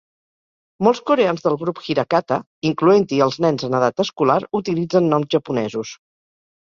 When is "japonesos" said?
5.37-5.93